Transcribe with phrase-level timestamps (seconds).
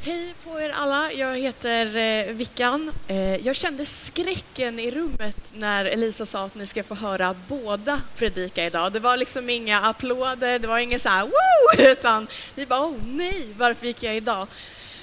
[0.00, 2.92] Hej på er alla, jag heter eh, Vickan.
[3.08, 8.00] Eh, jag kände skräcken i rummet när Elisa sa att ni ska få höra båda
[8.16, 8.92] predika idag.
[8.92, 12.96] Det var liksom inga applåder, det var inget så här woo, utan ni bara oh
[13.06, 14.46] nej, varför gick jag idag?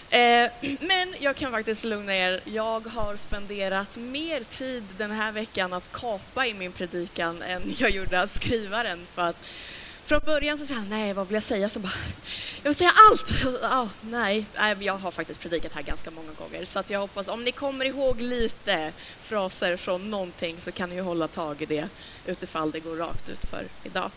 [0.09, 5.73] Eh, men jag kan faktiskt lugna er, jag har spenderat mer tid den här veckan
[5.73, 9.45] att kapa i min predikan än jag gjorde att skriva den för att
[10.05, 11.69] från början så kände jag, nej vad vill jag säga?
[11.69, 11.93] Så bara,
[12.57, 13.45] jag vill säga allt!
[13.63, 14.45] Oh, nej,
[14.79, 17.85] jag har faktiskt predikat här ganska många gånger så att jag hoppas, om ni kommer
[17.85, 21.89] ihåg lite fraser från någonting så kan ni ju hålla tag i det
[22.25, 24.11] utifall det går rakt ut för idag.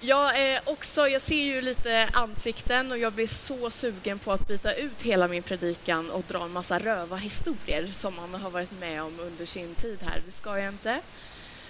[0.00, 4.48] Jag, är också, jag ser ju lite ansikten och jag blir så sugen på att
[4.48, 8.80] byta ut hela min predikan och dra en massa röva historier som man har varit
[8.80, 10.22] med om under sin tid här.
[10.26, 11.00] Det ska jag inte.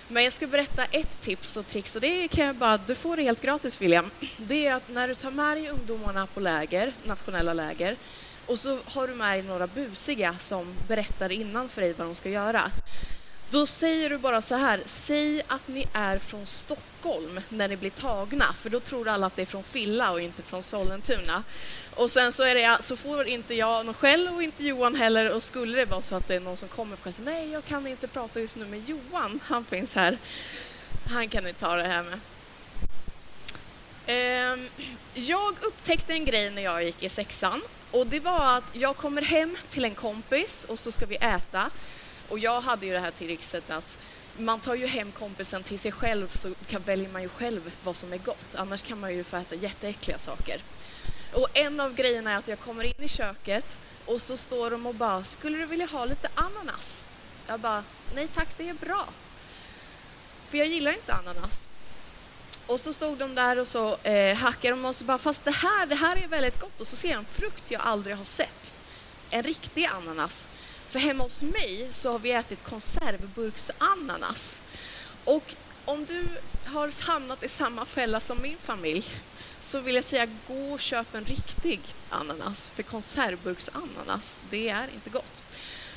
[0.09, 3.17] Men jag ska berätta ett tips och trix och det kan jag bara, du får
[3.17, 4.11] det helt gratis William.
[4.37, 7.97] Det är att när du tar med dig ungdomarna på läger, nationella läger,
[8.47, 12.15] och så har du med dig några busiga som berättar innan för dig vad de
[12.15, 12.71] ska göra.
[13.55, 17.91] Då säger du bara så här, säg att ni är från Stockholm när ni blir
[17.91, 21.45] tagna, för då tror alla att det är från Filla och inte från Sollentuna.
[21.95, 25.31] Och sen så, är det, så får inte jag någon själv och inte Johan heller
[25.31, 27.65] och skulle det vara så att det är någon som kommer och säger nej, jag
[27.65, 30.19] kan inte prata just nu med Johan, han finns här.
[31.11, 32.19] Han kan ni ta det här med.
[34.07, 34.69] Ehm,
[35.15, 39.23] jag upptäckte en grej när jag gick i sexan och det var att jag kommer
[39.23, 41.71] hem till en kompis och så ska vi äta
[42.35, 43.99] och jag hade ju det här trixet att
[44.39, 47.97] man tar ju hem kompisen till sig själv så kan, väljer man ju själv vad
[47.97, 48.55] som är gott.
[48.55, 50.61] Annars kan man ju få äta jätteäckliga saker.
[51.33, 54.87] Och en av grejerna är att jag kommer in i köket och så står de
[54.87, 57.05] och bara, skulle du vilja ha lite ananas?
[57.47, 59.09] Jag bara, nej tack, det är bra.
[60.49, 61.67] För jag gillar inte ananas.
[62.67, 65.51] Och så stod de där och så eh, hackade de och så bara, fast det
[65.51, 66.81] här, det här är väldigt gott.
[66.81, 68.75] Och så ser jag en frukt jag aldrig har sett.
[69.31, 70.49] En riktig ananas.
[70.95, 74.59] För hemma hos mig så har vi ätit konservburksananas.
[75.25, 75.55] Och
[75.85, 76.29] om du
[76.65, 79.05] har hamnat i samma fälla som min familj
[79.61, 81.81] så vill jag säga gå och köp en riktig
[82.11, 82.67] ananas.
[82.67, 85.45] För konservburksananas, det är inte gott.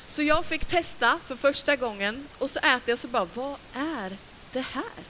[0.06, 3.56] Så jag fick testa för första gången och så äter jag och så bara, vad
[3.74, 4.18] är
[4.52, 5.04] det här?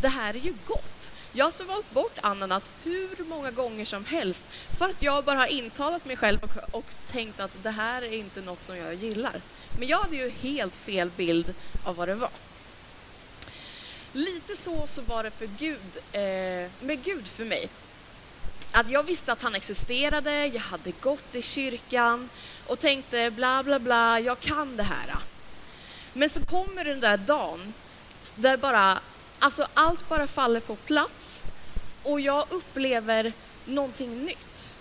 [0.00, 1.12] Det här är ju gott.
[1.32, 4.44] Jag har valt bort ananas hur många gånger som helst
[4.78, 8.12] för att jag bara har intalat mig själv och, och tänkt att det här är
[8.12, 9.40] inte något som jag gillar.
[9.78, 11.54] Men jag hade ju helt fel bild
[11.84, 12.30] av vad det var.
[14.12, 17.68] Lite så, så var det för Gud, eh, med Gud för mig.
[18.72, 22.28] Att jag visste att han existerade, jag hade gått i kyrkan
[22.66, 25.16] och tänkte bla bla bla, jag kan det här.
[26.12, 27.74] Men så kommer den där dagen
[28.34, 29.00] där bara
[29.42, 31.42] Alltså allt bara faller på plats
[32.02, 33.32] och jag upplever
[33.64, 34.72] någonting nytt.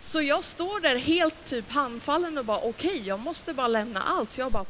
[0.00, 4.02] Så jag står där helt typ handfallen och bara okej, okay, jag måste bara lämna
[4.02, 4.38] allt.
[4.38, 4.64] Jag bara,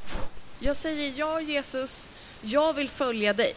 [0.59, 2.09] jag säger ja Jesus,
[2.41, 3.55] jag vill följa dig.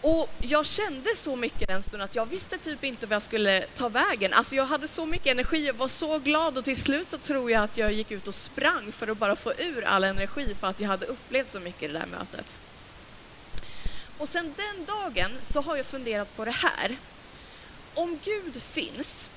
[0.00, 3.60] Och jag kände så mycket den stunden att jag visste typ inte vad jag skulle
[3.74, 4.32] ta vägen.
[4.32, 7.50] Alltså jag hade så mycket energi, jag var så glad och till slut så tror
[7.50, 10.66] jag att jag gick ut och sprang för att bara få ur all energi för
[10.66, 12.58] att jag hade upplevt så mycket i det där mötet.
[14.22, 16.96] Och sen den dagen så har jag funderat på det här.
[17.94, 19.30] Om Gud finns,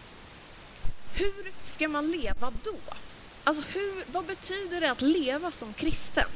[1.14, 2.76] hur ska man leva då?
[3.44, 6.28] Alltså hur, vad betyder det att leva som kristen?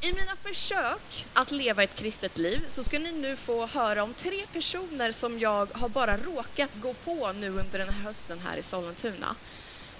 [0.00, 4.14] I mina försök att leva ett kristet liv så ska ni nu få höra om
[4.14, 8.56] tre personer som jag har bara råkat gå på nu under den här hösten här
[8.56, 9.36] i Sollentuna.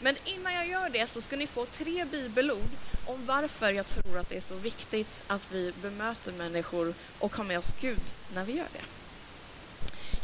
[0.00, 2.70] Men innan jag gör det så ska ni få tre bibelord
[3.06, 7.44] om varför jag tror att det är så viktigt att vi bemöter människor och har
[7.44, 8.02] med oss Gud
[8.34, 8.84] när vi gör det.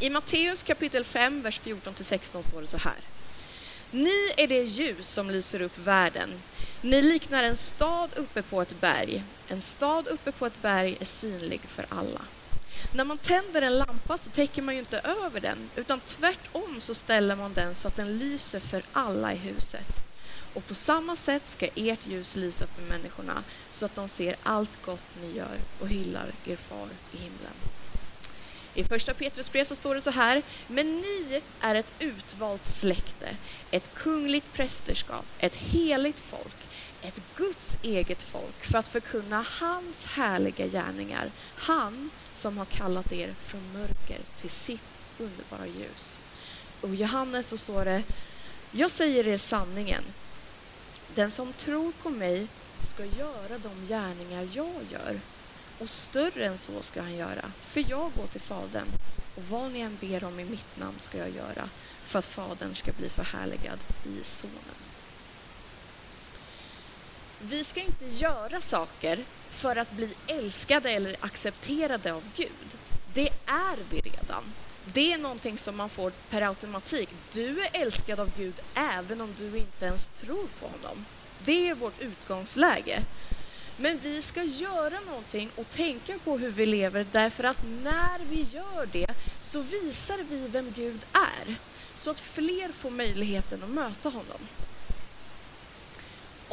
[0.05, 2.97] I Matteus kapitel 5, vers 14-16 står det så här.
[3.91, 6.29] Ni är det ljus som lyser upp världen.
[6.81, 9.23] Ni liknar en stad uppe på ett berg.
[9.47, 12.21] En stad uppe på ett berg är synlig för alla.
[12.93, 16.93] När man tänder en lampa så täcker man ju inte över den, utan tvärtom så
[16.93, 20.05] ställer man den så att den lyser för alla i huset.
[20.53, 24.81] Och på samma sätt ska ert ljus lysa för människorna så att de ser allt
[24.85, 27.53] gott ni gör och hyllar er far i himlen.
[28.73, 33.27] I första Petrus brev så står det så här, men ni är ett utvalt släkte,
[33.71, 36.55] ett kungligt prästerskap, ett heligt folk,
[37.01, 41.31] ett Guds eget folk för att förkunna hans härliga gärningar.
[41.55, 46.19] Han som har kallat er från mörker till sitt underbara ljus.
[46.81, 48.03] Och i Johannes så står det,
[48.71, 50.03] jag säger er sanningen.
[51.15, 52.47] Den som tror på mig
[52.81, 55.19] ska göra de gärningar jag gör
[55.79, 58.87] och större än så ska han göra, för jag går till Fadern
[59.35, 61.69] och vad ni än ber om i mitt namn ska jag göra
[62.03, 64.75] för att Fadern ska bli förhärligad i Sonen.
[67.49, 69.19] Vi ska inte göra saker
[69.49, 72.77] för att bli älskade eller accepterade av Gud.
[73.13, 74.43] Det är vi redan.
[74.85, 77.09] Det är någonting som man får per automatik.
[77.33, 81.05] Du är älskad av Gud även om du inte ens tror på honom.
[81.45, 82.99] Det är vårt utgångsläge.
[83.77, 88.41] Men vi ska göra någonting och tänka på hur vi lever därför att när vi
[88.41, 91.55] gör det så visar vi vem Gud är.
[91.93, 94.39] Så att fler får möjligheten att möta honom.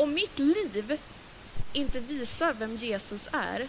[0.03, 0.99] Om mitt liv
[1.73, 3.69] inte visar vem Jesus är,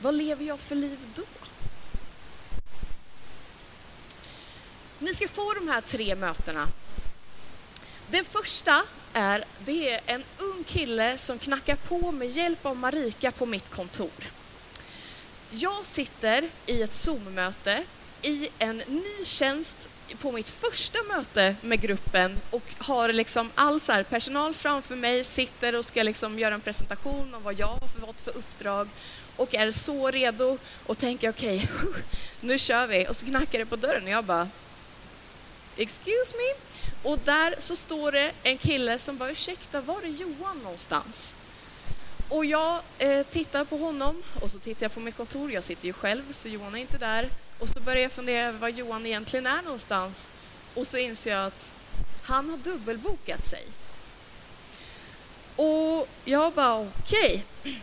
[0.00, 1.22] vad lever jag för liv då?
[4.98, 6.68] Ni ska få de här tre mötena.
[8.10, 13.32] Det första är, det är en ung kille som knackar på med hjälp av Marika
[13.32, 14.30] på mitt kontor.
[15.50, 17.84] Jag sitter i ett Zoom-möte
[18.22, 19.88] i en ny tjänst
[20.20, 25.24] på mitt första möte med gruppen och har liksom all så här personal framför mig,
[25.24, 28.88] sitter och ska liksom göra en presentation om vad jag har fått för uppdrag
[29.36, 32.02] och är så redo och tänker okej, okay,
[32.40, 33.06] nu kör vi.
[33.08, 34.48] Och så knackar det på dörren och jag bara
[35.76, 36.54] Excuse me?
[37.10, 41.34] Och där så står det en kille som bara ursäkta, var är Johan någonstans?
[42.28, 45.86] Och jag eh, tittar på honom och så tittar jag på mitt kontor, jag sitter
[45.86, 47.28] ju själv så Johan är inte där.
[47.64, 50.28] Och så börjar jag fundera över var Johan egentligen är någonstans.
[50.74, 51.74] Och så inser jag att
[52.22, 53.66] han har dubbelbokat sig.
[55.56, 57.44] Och jag bara okej.
[57.60, 57.74] Okay.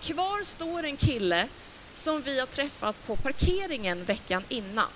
[0.00, 1.48] Kvar står en kille
[1.94, 4.92] som vi har träffat på parkeringen veckan innan.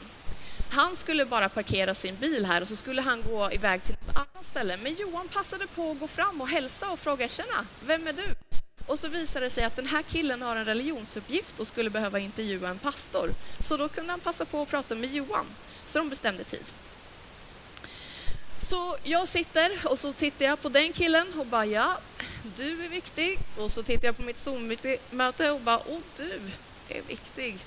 [0.71, 4.17] Han skulle bara parkera sin bil här och så skulle han gå iväg till ett
[4.17, 4.77] annat ställe.
[4.77, 8.54] Men Johan passade på att gå fram och hälsa och fråga ”Tjena, vem är du?”
[8.87, 12.19] Och så visade det sig att den här killen har en religionsuppgift och skulle behöva
[12.19, 13.31] intervjua en pastor.
[13.61, 15.47] Så då kunde han passa på att prata med Johan.
[15.85, 16.73] Så de bestämde tid.
[18.59, 21.99] Så jag sitter och så tittar jag på den killen och bara ja,
[22.57, 23.39] du är viktig.
[23.57, 26.41] Och så tittar jag på mitt Zoom-möte och bara, åh du
[26.89, 27.59] är viktig.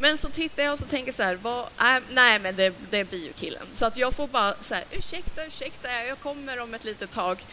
[0.00, 3.04] Men så tittar jag och så tänker så här, vad, äh, nej men det, det
[3.04, 3.66] blir ju killen.
[3.72, 7.44] Så att jag får bara så här, ursäkta, ursäkta, jag kommer om ett litet tag.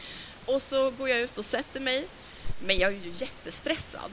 [0.45, 2.07] Och så går jag ut och sätter mig.
[2.65, 4.11] Men jag är ju jättestressad.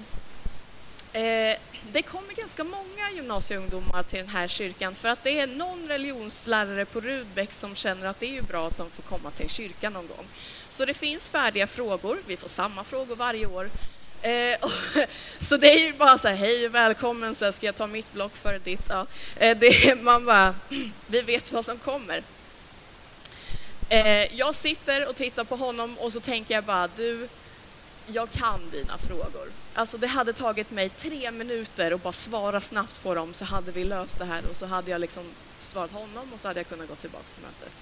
[1.12, 1.56] Eh,
[1.92, 6.84] det kommer ganska många gymnasieungdomar till den här kyrkan för att det är någon religionslärare
[6.84, 9.92] på Rudbeck som känner att det är ju bra att de får komma till kyrkan
[9.92, 10.26] någon gång.
[10.68, 13.70] Så det finns färdiga frågor, vi får samma frågor varje år.
[14.22, 14.70] Eh, och,
[15.38, 17.86] så det är ju bara så här, hej och välkommen, så här, ska jag ta
[17.86, 18.86] mitt block före ditt?
[18.88, 19.06] Ja.
[19.36, 20.54] Eh, det, man bara,
[21.06, 22.22] vi vet vad som kommer.
[23.88, 27.28] Eh, jag sitter och tittar på honom och så tänker jag bara, du,
[28.12, 29.52] jag kan dina frågor.
[29.74, 33.72] Alltså det hade tagit mig tre minuter att bara svara snabbt på dem så hade
[33.72, 35.24] vi löst det här och så hade jag liksom
[35.60, 37.74] svarat honom och så hade jag kunnat gå tillbaka till mötet.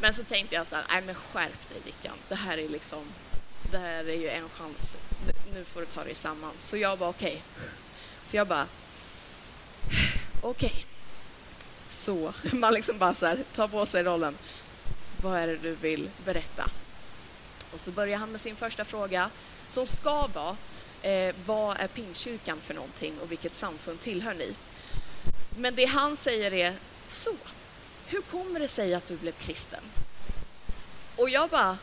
[0.00, 3.04] Men så tänkte jag så här, nej men skärp dig Vickan, det här är liksom,
[3.70, 4.96] det här är ju en chans,
[5.54, 6.52] nu får du ta dig samman.
[6.58, 7.42] Så jag bara okej.
[7.56, 7.68] Okay.
[8.22, 8.66] Så jag bara,
[10.40, 10.70] okej.
[10.70, 10.84] Okay.
[11.88, 14.36] Så man liksom bara så här, tar på sig rollen.
[15.22, 16.70] Vad är det du vill berätta?
[17.72, 19.30] Och så börjar han med sin första fråga
[19.66, 20.56] som ska vara
[21.02, 24.54] eh, vad är Pingstkyrkan för någonting och vilket samfund tillhör ni?
[25.56, 26.74] Men det han säger är
[27.06, 27.34] så,
[28.06, 29.80] hur kommer det sig att du blev kristen?
[31.16, 31.78] Och jag bara...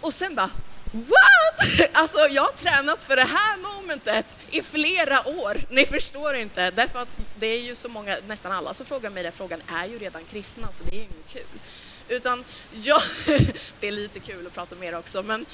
[0.00, 0.50] Och sen bara,
[0.92, 1.90] what?
[1.92, 5.56] Alltså jag har tränat för det här momentet i flera år.
[5.70, 7.08] Ni förstår inte, därför att
[7.38, 10.24] det är ju så många, nästan alla som frågar mig den frågan är ju redan
[10.24, 11.60] kristna, så det är ju inget kul.
[12.08, 13.02] Utan jag,
[13.80, 15.46] det är lite kul att prata mer också, men,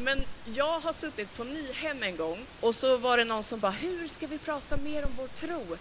[0.00, 0.24] men
[0.54, 4.08] jag har suttit på Nyhem en gång och så var det någon som bara, hur
[4.08, 5.78] ska vi prata mer om vår tro?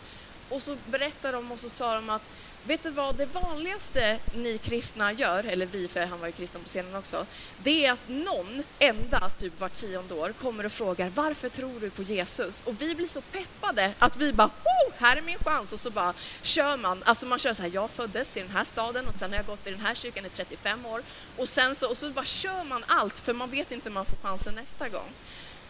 [0.50, 2.24] Och så berättade de och så sa de att
[2.68, 6.62] Vet du vad det vanligaste ni kristna gör, eller vi, för han var ju kristen
[6.62, 7.26] på scenen också,
[7.64, 11.90] det är att någon enda, typ var tionde år, kommer och frågar varför tror du
[11.90, 12.64] på Jesus?
[12.66, 15.74] Och vi blir så peppade att vi bara, oh, här är min chans!
[15.74, 18.64] Och så bara kör man, alltså man kör så här, jag föddes i den här
[18.64, 21.02] staden och sen har jag gått i den här kyrkan i 35 år
[21.38, 24.06] och sen så, och så bara kör man allt för man vet inte om man
[24.06, 25.10] får chansen nästa gång.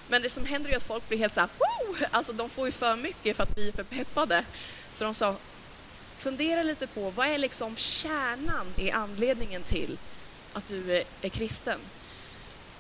[0.08, 1.98] Men det som händer är att folk blir helt så här, oh!
[2.12, 4.46] alltså de får ju för mycket för att vi är för peppade.
[4.90, 5.36] Så de sa,
[6.18, 9.98] fundera lite på vad är liksom kärnan i anledningen till
[10.54, 11.80] att du är, är kristen.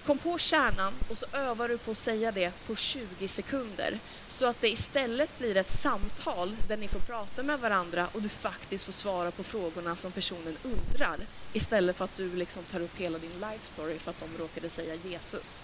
[0.06, 4.46] Kom på kärnan och så övar du på att säga det på 20 sekunder så
[4.46, 8.86] att det istället blir ett samtal där ni får prata med varandra och du faktiskt
[8.86, 11.20] får svara på frågorna som personen undrar
[11.54, 14.70] istället för att du liksom tar upp hela din life story för att de råkade
[14.70, 15.62] säga Jesus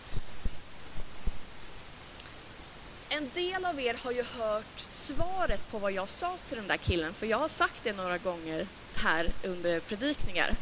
[3.14, 6.78] en del av er har ju hört svaret på vad jag sa till den där
[6.78, 10.56] killen, för jag har sagt det några gånger här under predikningar.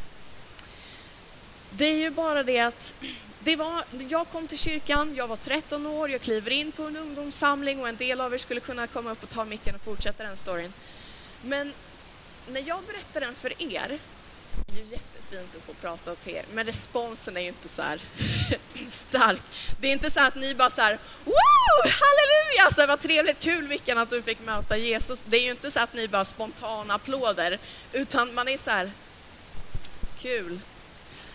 [1.70, 2.94] Det är ju bara det att
[3.40, 6.96] det var, jag kom till kyrkan, jag var 13 år, jag kliver in på en
[6.96, 10.22] ungdomssamling och en del av er skulle kunna komma upp och ta micken och fortsätta
[10.22, 10.72] den storyn.
[11.42, 11.72] Men
[12.48, 13.98] när jag berättar den för er,
[14.66, 17.82] det är ju jättefint att få prata till er, men responsen är ju inte så
[17.82, 18.00] här
[18.88, 19.40] stark.
[19.80, 23.40] Det är inte så att ni bara så här, wow, halleluja, så här, vad trevligt,
[23.40, 25.24] kul Vickan att du fick möta Jesus.
[25.26, 27.58] Det är ju inte så att ni bara spontana applåder,
[27.92, 28.92] utan man är så här,
[30.20, 30.60] kul.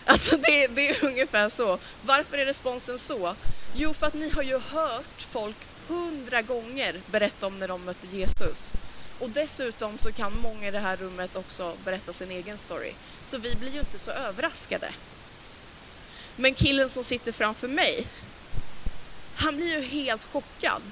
[0.04, 1.78] Alltså det, det är ungefär så.
[2.02, 3.34] Varför är responsen så?
[3.74, 5.56] Jo, för att ni har ju hört folk
[5.88, 8.72] hundra gånger berätta om när de mötte Jesus.
[9.18, 12.92] Och dessutom så kan många i det här rummet också berätta sin egen story.
[13.22, 14.92] Så vi blir ju inte så överraskade.
[16.36, 18.06] Men killen som sitter framför mig,
[19.34, 20.82] han blir ju helt chockad.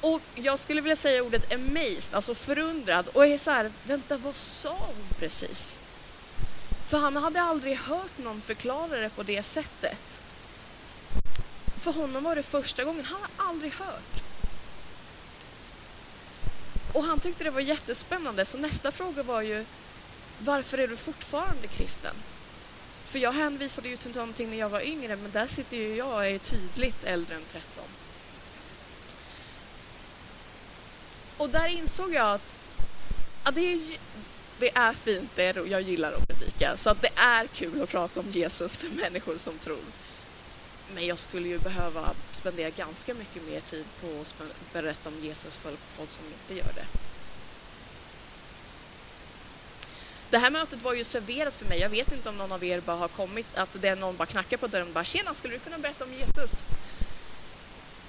[0.00, 4.36] Och jag skulle vilja säga ordet amazed, alltså förundrad och är så här, vänta vad
[4.36, 5.80] sa hon precis?
[6.88, 10.02] För han hade aldrig hört någon förklara det på det sättet.
[11.80, 14.22] För honom var det första gången, han har aldrig hört.
[16.96, 19.64] Och han tyckte det var jättespännande, så nästa fråga var ju
[20.38, 22.14] varför är du fortfarande kristen?
[23.04, 26.14] För jag hänvisade ju till någonting när jag var yngre, men där sitter ju jag
[26.14, 27.84] och är tydligt äldre än 13.
[31.36, 32.54] Och där insåg jag att,
[33.44, 33.80] ja det, är,
[34.58, 37.88] det är fint, det är, jag gillar att predika, så att det är kul att
[37.88, 39.84] prata om Jesus för människor som tror.
[40.94, 45.56] Men jag skulle ju behöva spendera ganska mycket mer tid på att berätta om Jesus
[45.56, 46.86] för folk som inte gör det.
[50.30, 51.80] Det här mötet var ju serverat för mig.
[51.80, 54.26] Jag vet inte om någon av er bara har kommit, att det är någon bara
[54.26, 56.66] knackar på dörren och bara “Tjena, skulle du kunna berätta om Jesus?”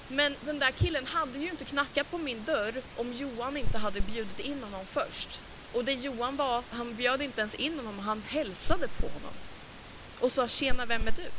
[0.07, 4.01] Men den där killen hade ju inte knackat på min dörr om Johan inte hade
[4.01, 5.41] bjudit in honom först.
[5.73, 9.33] Och det Johan var, han bjöd inte ens in honom, han hälsade på honom.
[10.19, 11.29] Och sa “Tjena, vem är du?”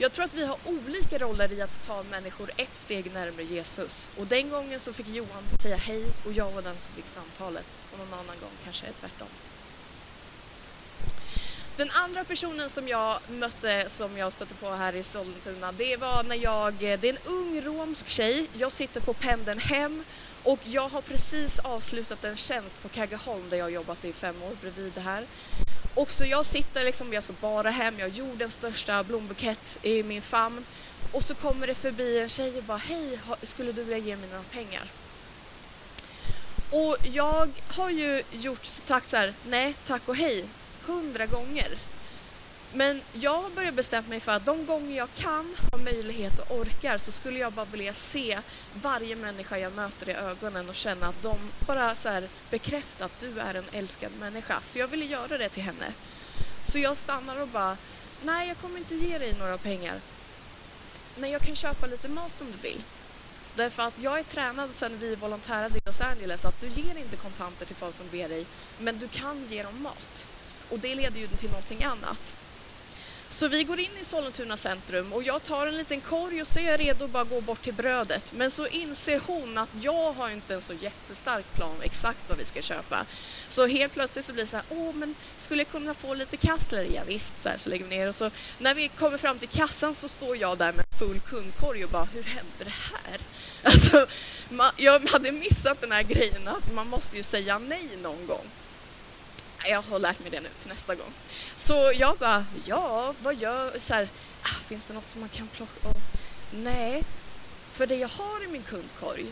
[0.00, 4.08] Jag tror att vi har olika roller i att ta människor ett steg närmare Jesus.
[4.16, 7.64] Och den gången så fick Johan säga hej och jag var den som fick samtalet.
[7.92, 9.28] Och någon annan gång kanske är tvärtom.
[11.76, 16.22] Den andra personen som jag mötte, som jag stötte på här i Sollentuna, det var
[16.22, 20.04] när jag, det är en ung romsk tjej, jag sitter på pendeln hem
[20.42, 24.42] och jag har precis avslutat en tjänst på Kaggeholm där jag har jobbat i fem
[24.42, 25.24] år bredvid det här.
[25.94, 30.02] Och så jag sitter liksom, jag ska bara hem, jag har jordens största blombukett i
[30.02, 30.64] min famn.
[31.12, 34.28] Och så kommer det förbi en tjej och bara, hej, skulle du vilja ge mig
[34.28, 34.84] några pengar?
[36.70, 40.44] Och jag har ju gjort sagt så här, nej, tack och hej,
[40.86, 41.78] hundra gånger.
[42.72, 46.56] Men jag har börjat bestämma mig för att de gånger jag kan, har möjlighet och
[46.56, 48.38] orkar så skulle jag bara vilja se
[48.74, 53.20] varje människa jag möter i ögonen och känna att de bara så här bekräftar att
[53.20, 54.60] du är en älskad människa.
[54.62, 55.92] Så jag ville göra det till henne.
[56.62, 57.76] Så jag stannar och bara,
[58.22, 60.00] nej jag kommer inte ge dig några pengar.
[61.16, 62.82] Men jag kan köpa lite mat om du vill.
[63.56, 67.16] Därför att jag är tränad sedan vi volontärade i Los Angeles att du ger inte
[67.16, 68.46] kontanter till folk som ber dig,
[68.78, 70.28] men du kan ge dem mat.
[70.70, 72.36] Och det leder ju till någonting annat.
[73.30, 76.58] Så vi går in i Sollentuna centrum och jag tar en liten korg och så
[76.58, 78.32] är jag redo att bara gå bort till brödet.
[78.32, 82.44] Men så inser hon att jag har inte en så jättestark plan exakt vad vi
[82.44, 83.06] ska köpa.
[83.48, 86.36] Så helt plötsligt så blir det så här, åh men skulle jag kunna få lite
[86.36, 86.86] kassler?
[86.94, 89.48] Ja, visst, så, här, så lägger vi ner och så när vi kommer fram till
[89.48, 93.20] kassan så står jag där med full kundkorg och bara, hur hände det här?
[93.62, 94.06] Alltså,
[94.48, 98.46] man, jag hade missat den här grejen att man måste ju säga nej någon gång
[99.66, 101.12] jag har lärt mig det nu till nästa gång.
[101.56, 104.08] Så jag bara, ja, vad gör, så här,
[104.42, 105.88] ah, finns det något som man kan plocka?
[105.88, 105.94] av?
[106.50, 107.04] nej,
[107.72, 109.26] för det jag har i min kundkorg,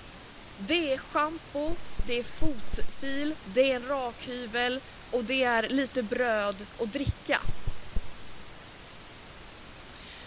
[0.59, 1.73] det är schampo,
[2.07, 4.81] det är fotfil, det är en rakhyvel
[5.11, 7.41] och det är lite bröd och dricka.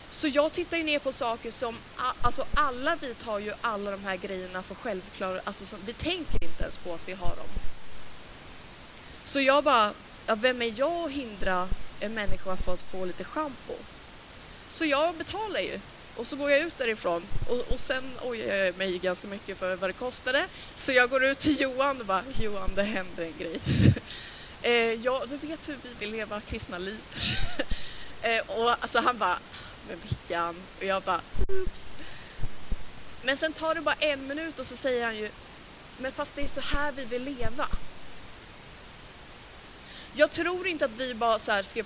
[0.10, 1.76] Så jag tittar ju ner på saker som,
[2.22, 6.44] alltså alla vi tar ju alla de här grejerna för självklara, alltså som, vi tänker
[6.44, 7.48] inte ens på att vi har dem.
[9.30, 9.94] Så jag bara,
[10.28, 11.68] ja, vem är jag att hindra
[12.00, 13.74] en människa från att få lite schampo?
[14.68, 15.80] Så jag betalar ju
[16.16, 19.76] och så går jag ut därifrån och, och sen ojar jag mig ganska mycket för
[19.76, 20.48] vad det kostade.
[20.76, 23.60] Så jag går ut till Johan och bara, Johan det hände en grej.
[24.62, 27.02] eh, ja, du vet hur vi vill leva kristna liv.
[28.22, 29.40] eh, och alltså han bara,
[29.88, 30.56] men Vickan?
[30.78, 31.94] Och jag bara, oops.
[33.24, 35.30] Men sen tar det bara en minut och så säger han ju,
[35.98, 37.68] men fast det är så här vi vill leva.
[40.14, 41.84] Jag tror inte att vi bara så ska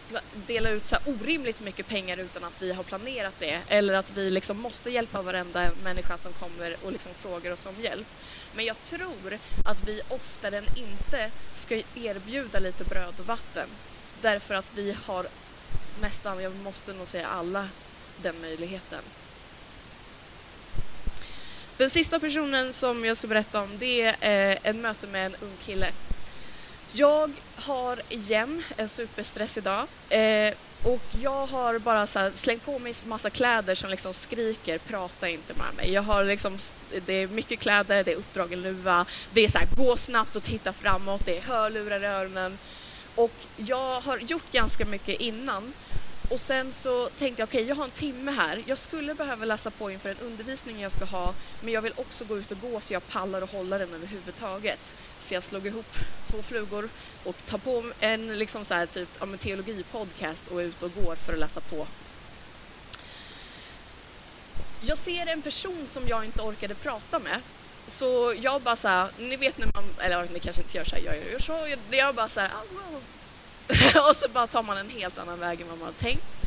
[0.47, 4.29] dela ut så orimligt mycket pengar utan att vi har planerat det eller att vi
[4.29, 8.07] liksom måste hjälpa varenda människa som kommer och liksom frågar oss om hjälp.
[8.55, 13.67] Men jag tror att vi oftare än inte ska erbjuda lite bröd och vatten
[14.21, 15.27] därför att vi har
[16.01, 17.67] nästan, jag måste nog säga alla,
[18.21, 19.01] den möjligheten.
[21.77, 25.35] Den sista personen som jag ska berätta om det är eh, ett möte med en
[25.41, 25.87] ung kille.
[26.95, 32.93] Jag har igen en superstress idag eh, och jag har bara så slängt på mig
[33.05, 35.91] massa kläder som liksom skriker prata inte med mig.
[35.91, 36.57] Jag har liksom,
[37.05, 40.43] det är mycket kläder, det är uppdragen luva, det är så här, gå snabbt och
[40.43, 42.57] titta framåt, det är hörlurar i öronen
[43.15, 45.73] och jag har gjort ganska mycket innan
[46.29, 48.63] och sen så tänkte jag, okej, okay, jag har en timme här.
[48.65, 52.25] Jag skulle behöva läsa på inför en undervisning jag ska ha, men jag vill också
[52.25, 54.95] gå ut och gå så jag pallar och hålla den överhuvudtaget.
[55.19, 55.95] Så jag slog ihop
[56.31, 56.89] två flugor
[57.23, 61.15] och tar på en liksom så här, typ, ja, teologipodcast och är ute och går
[61.15, 61.87] för att läsa på.
[64.81, 67.41] Jag ser en person som jag inte orkade prata med
[67.87, 70.95] så jag bara så här, ni vet när man, eller ni kanske inte gör så
[70.95, 72.51] här, jag gör så, jag, bara så här,
[74.09, 76.39] och så bara tar man en helt annan väg än vad man har tänkt.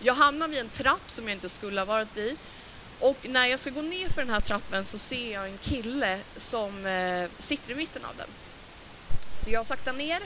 [0.00, 2.36] Jag hamnar vid en trapp som jag inte skulle ha varit i
[3.00, 6.20] och när jag ska gå ner för den här trappen så ser jag en kille
[6.36, 8.28] som eh, sitter i mitten av den.
[9.34, 10.20] Så jag saktar ner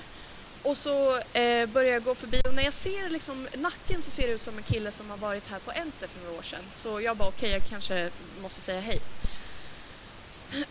[0.63, 4.27] och så eh, börjar jag gå förbi och när jag ser liksom nacken så ser
[4.27, 6.65] det ut som en kille som har varit här på Enter för några år sedan.
[6.73, 8.11] Så jag bara okej, okay, jag kanske
[8.43, 9.01] måste säga hej.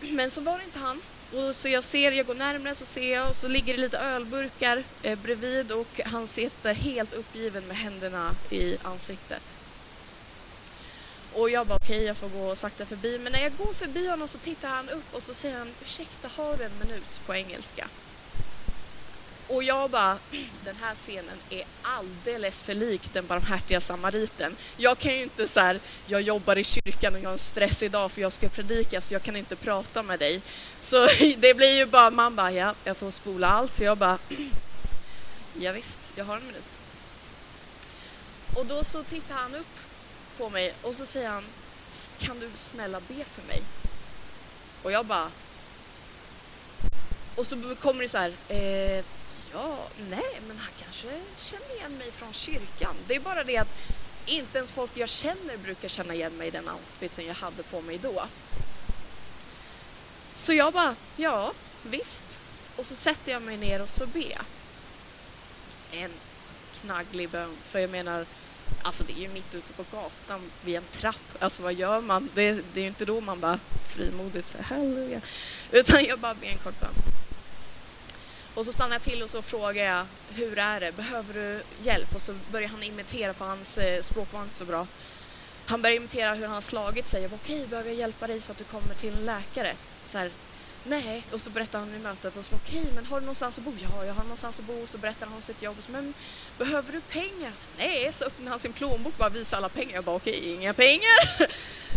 [0.00, 1.00] Men så var det inte han.
[1.34, 3.98] Och så jag ser, jag går närmare så ser jag och så ligger det lite
[3.98, 9.42] ölburkar eh, bredvid och han sitter helt uppgiven med händerna i ansiktet.
[11.32, 13.18] Och jag bara okej, okay, jag får gå sakta förbi.
[13.18, 16.28] Men när jag går förbi honom så tittar han upp och så säger han ursäkta,
[16.36, 17.88] har du en minut på engelska?
[19.50, 20.18] Och jag bara,
[20.64, 24.56] den här scenen är alldeles för lik den barmhärtiga samariten.
[24.76, 27.82] Jag kan ju inte så här, jag jobbar i kyrkan och jag har en stress
[27.82, 30.42] idag för jag ska predika så jag kan inte prata med dig.
[30.80, 33.74] Så det blir ju bara, man bara, ja, jag får spola allt.
[33.74, 34.18] Så jag bara,
[35.58, 36.78] ja, visst, jag har en minut.
[38.54, 39.76] Och då så tittar han upp
[40.38, 41.44] på mig och så säger han,
[42.18, 43.62] kan du snälla be för mig?
[44.82, 45.30] Och jag bara,
[47.36, 49.04] och så kommer det så här, eh,
[49.52, 52.94] Ja, nej, men han kanske känner igen mig från kyrkan.
[53.06, 53.78] Det är bara det att
[54.26, 57.80] inte ens folk jag känner brukar känna igen mig i den outfiten jag hade på
[57.80, 58.26] mig då.
[60.34, 62.40] Så jag bara, ja, visst.
[62.76, 64.38] Och så sätter jag mig ner och så ber
[65.92, 66.10] En
[66.80, 68.26] knagglig bön, för jag menar,
[68.82, 71.36] alltså det är ju mitt ute på gatan vid en trapp.
[71.38, 72.28] Alltså vad gör man?
[72.34, 73.58] Det, det är ju inte då man bara
[73.88, 75.20] frimodigt säger halleluja.
[75.70, 76.94] Utan jag bara ber en kort bön.
[78.54, 82.14] Och så stannar jag till och så frågar jag hur är det, behöver du hjälp?
[82.14, 84.86] Och så börjar han imitera för hans eh, språk var inte så bra.
[85.66, 87.28] Han börjar imitera hur han har slagit sig.
[87.32, 89.74] Okej, behöver jag hjälpa dig så att du kommer till en läkare?
[90.06, 90.30] Så här,
[90.84, 93.58] Nej, och så berättar han i mötet och så okej, okay, men har du någonstans
[93.58, 93.72] att bo?
[93.78, 94.86] Ja, jag har någonstans att bo.
[94.86, 95.78] Så berättar han om sitt jobb.
[95.78, 96.14] och Så, men
[96.58, 97.52] behöver du pengar?
[97.54, 99.94] Så, Nej, så öppnar han sin plånbok och bara visar alla pengar.
[99.94, 101.48] Jag bara okej, okay, inga pengar.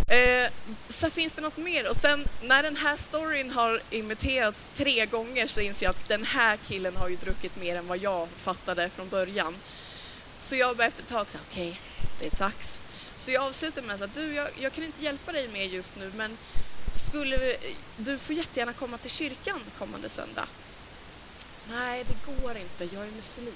[0.13, 0.51] eh,
[0.89, 5.47] så finns det något mer och sen när den här storyn har imiterats tre gånger
[5.47, 8.89] så inser jag att den här killen har ju druckit mer än vad jag fattade
[8.89, 9.55] från början.
[10.39, 12.79] Så jag bara efter ett tag så okej, okay, det är dags.
[13.23, 16.12] Så jag avslutar med att du, jag, jag kan inte hjälpa dig mer just nu,
[16.15, 16.38] men
[16.95, 17.57] skulle,
[17.97, 20.47] du får jättegärna komma till kyrkan kommande söndag.
[21.69, 22.95] Nej, det går inte.
[22.95, 23.53] Jag är muslim.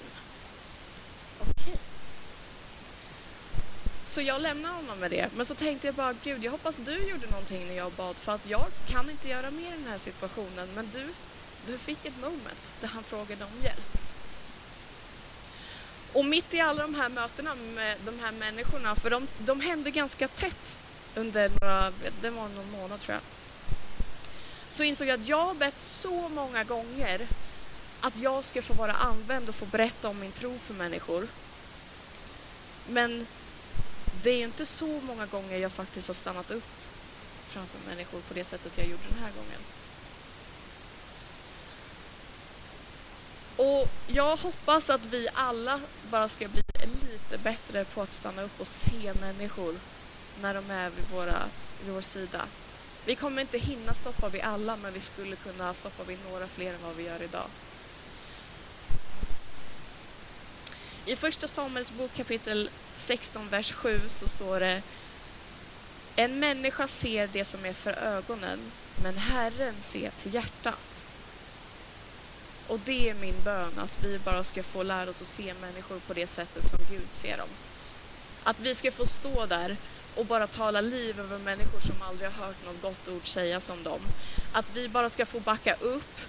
[1.40, 1.76] Okej.
[4.06, 5.30] Så jag lämnar honom med det.
[5.36, 8.36] Men så tänkte jag bara, gud, jag hoppas du gjorde någonting när jag bad för
[8.36, 10.70] att jag kan inte göra mer i den här situationen.
[10.76, 11.14] Men du,
[11.68, 14.07] du fick ett moment där han frågade om hjälp.
[16.18, 19.92] Och mitt i alla de här mötena med de här människorna, för de, de hände
[19.92, 20.78] ganska tätt
[21.16, 23.22] under några, det var någon månad tror jag,
[24.70, 27.28] så insåg jag att jag har bett så många gånger
[28.02, 31.28] att jag ska få vara använd och få berätta om min tro för människor.
[32.90, 33.28] Men
[34.24, 36.70] det är inte så många gånger jag faktiskt har stannat upp
[37.48, 39.62] framför människor på det sättet jag gjorde den här gången.
[43.58, 45.80] Och jag hoppas att vi alla
[46.12, 46.64] bara ska bli
[47.12, 49.76] lite bättre på att stanna upp och se människor
[50.42, 51.44] när de är vid, våra,
[51.84, 52.46] vid vår sida.
[53.06, 56.74] Vi kommer inte hinna stoppa vid alla, men vi skulle kunna stoppa vid några fler
[56.74, 57.48] än vad vi gör idag.
[61.06, 64.82] I första Samuels bok kapitel 16, vers 7 så står det
[66.16, 68.60] En människa ser det som är för ögonen,
[69.04, 71.06] men Herren ser till hjärtat.
[72.68, 76.00] Och det är min bön, att vi bara ska få lära oss att se människor
[76.00, 77.50] på det sättet som Gud ser dem.
[78.44, 79.78] Att vi ska få stå där
[80.16, 83.84] och bara tala liv över människor som aldrig har hört något gott ord sägas om
[83.84, 84.00] dem.
[84.52, 86.20] Att vi bara ska få backa upp,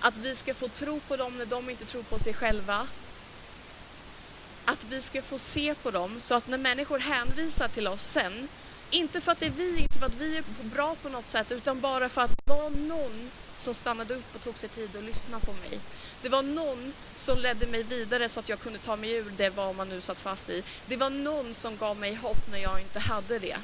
[0.00, 2.86] att vi ska få tro på dem när de inte tror på sig själva.
[4.64, 8.48] Att vi ska få se på dem så att när människor hänvisar till oss sen,
[8.90, 11.52] inte för att det är vi, inte för att vi är bra på något sätt,
[11.52, 15.04] utan bara för att det var någon som stannade upp och tog sig tid att
[15.04, 15.80] lyssna på mig.
[16.22, 19.50] Det var någon som ledde mig vidare så att jag kunde ta mig ur det
[19.50, 20.62] vad man nu satt fast i.
[20.86, 23.56] Det var någon som gav mig hopp när jag inte hade det.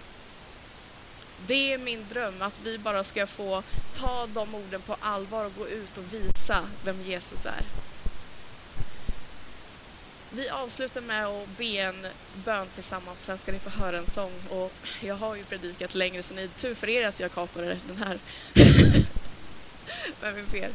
[1.46, 3.62] Det är min dröm, att vi bara ska få
[3.96, 7.62] ta de orden på allvar och gå ut och visa vem Jesus är.
[10.36, 12.06] Vi avslutar med att be en
[12.44, 14.32] bön tillsammans, sen ska ni få höra en sång.
[14.50, 17.78] Och jag har ju predikat längre så ni är tur för er att jag kapade
[17.88, 18.18] den här.
[20.20, 20.70] Men vi ber.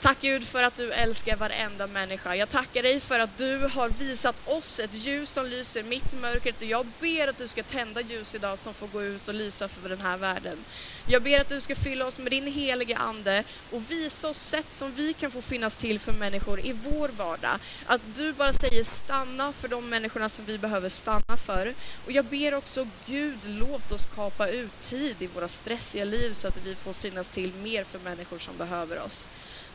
[0.00, 2.34] Tack Gud för att du älskar varenda människa.
[2.34, 6.16] Jag tackar dig för att du har visat oss ett ljus som lyser mitt i
[6.16, 9.34] mörkret och jag ber att du ska tända ljus idag som får gå ut och
[9.34, 10.64] lysa för den här världen.
[11.10, 14.72] Jag ber att du ska fylla oss med din helige Ande och visa oss sätt
[14.72, 17.58] som vi kan få finnas till för människor i vår vardag.
[17.86, 21.74] Att du bara säger stanna för de människorna som vi behöver stanna för.
[22.06, 26.48] Och jag ber också Gud, låt oss kapa ut tid i våra stressiga liv så
[26.48, 29.28] att vi får finnas till mer för människor som behöver oss.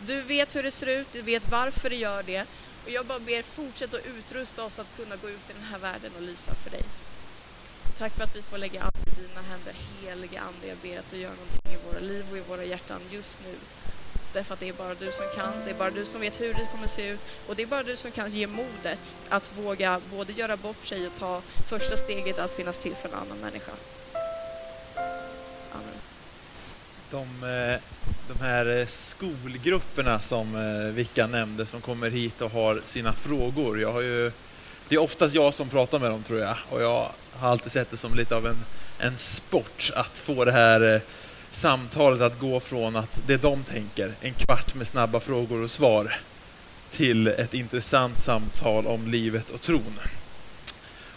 [0.06, 2.46] Du vet hur det ser ut, du vet varför det gör det.
[2.86, 5.80] Och jag bara ber, fortsätt att utrusta oss att kunna gå ut i den här
[5.80, 6.84] världen och lysa för dig.
[7.98, 8.93] Tack för att vi får lägga an
[9.34, 10.67] i dina händer, heliga Ande.
[10.67, 13.56] Jag ber att du gör någonting i våra liv och i våra hjärtan just nu.
[14.34, 16.54] Därför att det är bara du som kan, det är bara du som vet hur
[16.54, 20.02] det kommer se ut och det är bara du som kan ge modet att våga
[20.12, 23.72] både göra bort sig och ta första steget att finnas till för en annan människa.
[25.72, 26.00] Amen.
[27.12, 27.82] De, eh,
[28.28, 33.82] de här eh, skolgrupperna som eh, Vicka nämnde som kommer hit och har sina frågor.
[33.82, 34.32] Jag har ju,
[34.88, 37.91] det är oftast jag som pratar med dem tror jag och jag har alltid sett
[37.91, 38.58] det som lite av en,
[39.00, 41.02] en sport att få det här eh,
[41.52, 46.16] samtalet att gå från att det de tänker, en kvart med snabba frågor och svar,
[46.92, 50.00] till ett intressant samtal om livet och tron.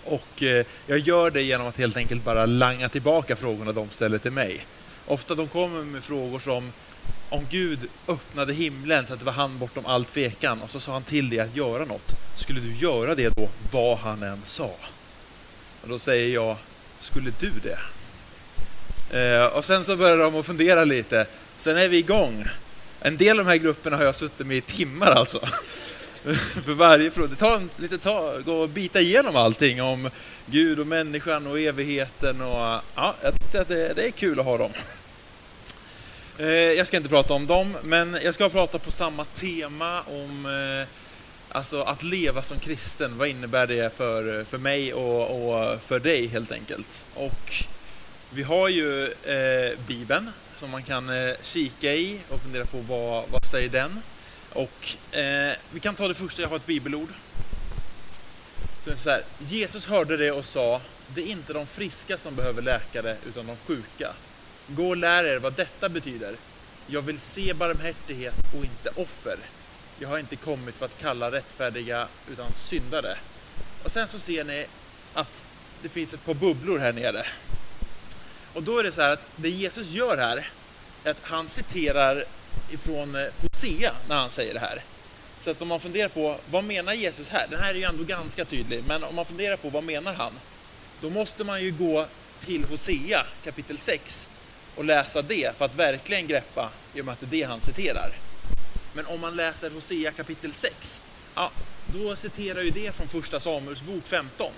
[0.05, 4.19] Och eh, jag gör det genom att helt enkelt bara langa tillbaka frågorna de ställer
[4.19, 4.67] till mig.
[5.07, 6.73] Ofta de kommer med frågor som
[7.29, 10.93] om Gud öppnade himlen så att det var han bortom all tvekan och så sa
[10.93, 12.13] han till dig att göra något.
[12.37, 14.71] Skulle du göra det då vad han än sa?
[15.83, 16.57] Och då säger jag,
[17.07, 17.79] skulle du det?
[19.19, 21.27] Eh, och sen så börjar de att fundera lite.
[21.59, 22.47] Sen är vi igång.
[23.01, 25.41] En del av de här grupperna har jag suttit med i timmar alltså.
[26.65, 27.29] För varje fråga.
[27.29, 30.11] Det tar en lite tag att bita igenom allting om
[30.47, 34.47] Gud och människan och evigheten och ja, jag tyckte att det, det är kul att
[34.47, 34.71] ha dem.
[36.39, 40.47] Eh, jag ska inte prata om dem, men jag ska prata på samma tema om
[40.47, 40.89] eh,
[41.57, 43.19] alltså att leva som kristen.
[43.19, 47.07] Vad innebär det för, för mig och, och för dig helt enkelt?
[47.15, 47.65] Och
[48.31, 53.25] vi har ju eh, Bibeln som man kan eh, kika i och fundera på vad,
[53.31, 54.03] vad säger den?
[54.53, 57.09] Och eh, vi kan ta det första, jag har ett bibelord.
[58.85, 60.81] Så, så här, Jesus hörde det och sa,
[61.15, 64.13] det är inte de friska som behöver läkare utan de sjuka.
[64.67, 66.35] Gå och lär er vad detta betyder.
[66.87, 69.37] Jag vill se barmhärtighet och inte offer.
[69.99, 73.19] Jag har inte kommit för att kalla rättfärdiga utan syndare.
[73.85, 74.67] Och sen så ser ni
[75.15, 75.47] att
[75.83, 77.27] det finns ett par bubblor här nere.
[78.53, 80.51] Och då är det så här att det Jesus gör här
[81.05, 82.25] är att han citerar
[82.71, 84.83] ifrån eh, Hosea när han säger det här.
[85.39, 87.47] Så att om man funderar på vad menar Jesus här?
[87.51, 90.33] Den här är ju ändå ganska tydlig, men om man funderar på vad menar han?
[91.01, 92.07] Då måste man ju gå
[92.41, 94.29] till Hosea kapitel 6
[94.75, 97.61] och läsa det för att verkligen greppa i och med att det är det han
[97.61, 98.13] citerar.
[98.97, 101.03] Men om man läser Hosea kapitel 6,
[101.35, 101.51] ja,
[101.87, 104.53] då citerar ju det från första Samuels bok 15.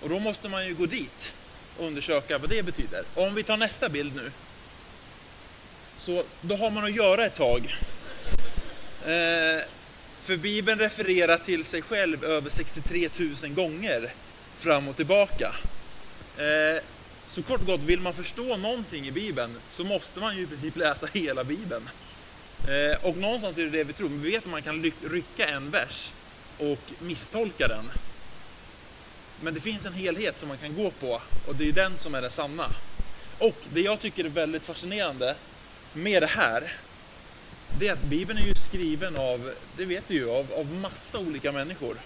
[0.00, 1.32] Och då måste man ju gå dit
[1.78, 3.04] och undersöka vad det betyder.
[3.14, 4.30] Och om vi tar nästa bild nu.
[5.98, 7.76] Så då har man att göra ett tag.
[9.04, 9.62] Eh,
[10.20, 13.08] för Bibeln refererar till sig själv över 63
[13.42, 14.12] 000 gånger
[14.58, 15.54] fram och tillbaka.
[16.36, 16.82] Eh,
[17.28, 20.46] så kort och gott, vill man förstå någonting i Bibeln så måste man ju i
[20.46, 21.88] princip läsa hela Bibeln.
[22.68, 25.48] Eh, och någonstans är det det vi tror, men vi vet att man kan rycka
[25.48, 26.12] en vers
[26.58, 27.90] och misstolka den.
[29.40, 32.14] Men det finns en helhet som man kan gå på och det är den som
[32.14, 32.66] är det sanna.
[33.38, 35.34] Och det jag tycker är väldigt fascinerande
[35.92, 36.72] med det här,
[37.78, 41.18] det är att Bibeln är ju skriven av, det vet vi ju, av, av massa
[41.18, 41.96] olika människor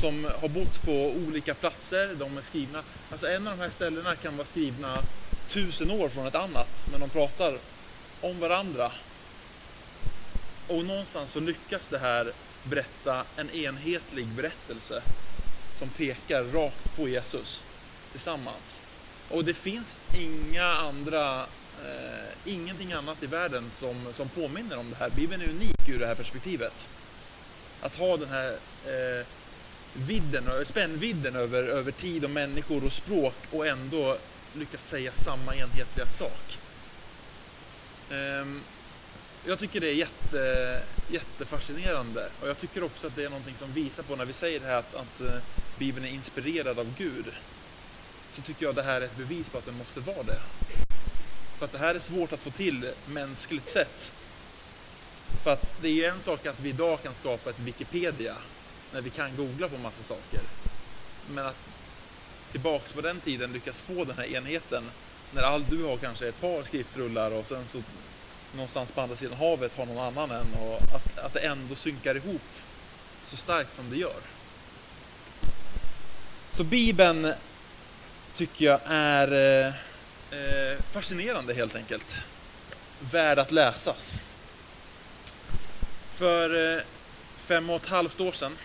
[0.00, 2.14] som har bott på olika platser.
[2.14, 4.98] De är skrivna, alltså en av de här ställena kan vara skrivna
[5.48, 7.58] tusen år från ett annat, men de pratar
[8.20, 8.92] om varandra
[10.68, 15.02] och någonstans så lyckas det här berätta en enhetlig berättelse
[15.74, 17.64] som pekar rakt på Jesus
[18.12, 18.80] tillsammans.
[19.30, 21.40] Och det finns inga andra,
[21.84, 25.10] eh, ingenting annat i världen som, som påminner om det här.
[25.10, 26.88] Bibeln är unik ur det här perspektivet.
[27.80, 28.52] Att ha den här
[28.84, 29.26] eh,
[29.92, 34.16] vidden, spännvidden över, över tid och människor och språk och ändå
[34.54, 36.58] lyckas säga samma enhetliga sak.
[38.10, 38.46] Eh,
[39.46, 43.72] jag tycker det är jätte, jättefascinerande och jag tycker också att det är någonting som
[43.72, 45.40] visar på när vi säger det här att, att eh,
[45.78, 47.26] Bibeln är inspirerad av Gud.
[48.32, 50.40] Så tycker jag det här är ett bevis på att den måste vara det.
[51.58, 54.14] För att det här är svårt att få till mänskligt sett.
[55.42, 58.36] För att det är ju en sak att vi idag kan skapa ett Wikipedia
[58.92, 60.40] när vi kan googla på massa saker.
[61.30, 61.56] Men att
[62.52, 64.90] tillbaks på den tiden lyckas få den här enheten
[65.34, 67.82] när allt du har kanske är ett par skriftrullar och sen så
[68.54, 72.16] någonstans på andra sidan havet har någon annan än och att, att det ändå synkar
[72.16, 72.42] ihop
[73.26, 74.20] så starkt som det gör.
[76.50, 77.32] Så Bibeln
[78.34, 79.66] tycker jag är eh,
[80.30, 82.16] eh, fascinerande helt enkelt.
[83.00, 84.20] Värd att läsas.
[86.14, 86.82] För eh,
[87.36, 88.56] fem och ett halvt år sedan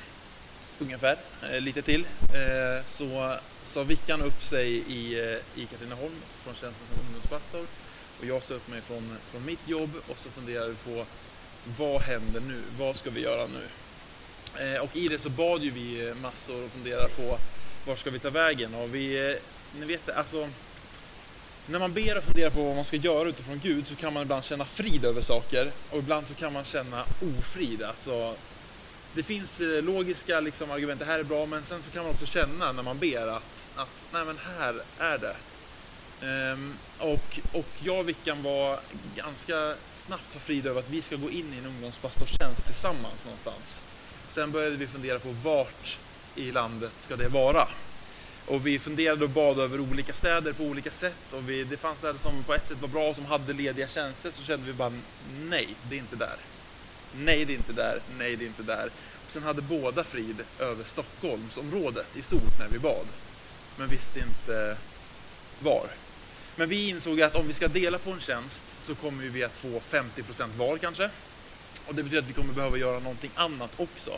[0.80, 1.17] ungefär,
[1.52, 6.88] eh, lite till, eh, så sa Vickan upp sig i, eh, i Katrineholm från tjänsten
[6.88, 7.65] som ungdomspastor.
[8.19, 11.05] Och jag sa upp mig från, från mitt jobb och så funderade vi på
[11.77, 12.62] vad händer nu?
[12.79, 13.67] Vad ska vi göra nu?
[14.63, 17.38] Eh, och i det så bad ju vi massor och funderade på
[17.86, 18.75] var ska vi ta vägen?
[18.75, 19.36] Och vi, eh,
[19.79, 20.49] ni vet alltså
[21.67, 24.23] när man ber och funderar på vad man ska göra utifrån Gud så kan man
[24.23, 27.05] ibland känna frid över saker och ibland så kan man känna
[27.39, 27.84] ofrid.
[27.84, 28.36] Alltså
[29.13, 32.12] det finns eh, logiska liksom, argument, det här är bra, men sen så kan man
[32.12, 35.36] också känna när man ber att, att nej men här är det.
[36.21, 38.79] Um, och, och jag och Vickan var
[39.15, 43.84] ganska snabbt ha frid över att vi ska gå in i en ungdomspastorstjänst tillsammans någonstans.
[44.27, 45.97] Sen började vi fundera på vart
[46.36, 47.67] i landet ska det vara?
[48.45, 51.97] Och vi funderade och bad över olika städer på olika sätt och vi, det fanns
[51.97, 54.73] städer som på ett sätt var bra och som hade lediga tjänster så kände vi
[54.73, 54.93] bara
[55.39, 56.36] nej, det är inte där.
[57.13, 57.99] Nej, det är inte där.
[58.17, 58.89] Nej, det är inte där.
[59.25, 63.05] Och sen hade båda frid över Stockholmsområdet i stort när vi bad.
[63.77, 64.77] Men visste inte
[65.60, 65.88] var.
[66.60, 69.56] Men vi insåg att om vi ska dela på en tjänst så kommer vi att
[69.56, 71.10] få 50% var kanske.
[71.86, 74.12] Och det betyder att vi kommer behöva göra någonting annat också.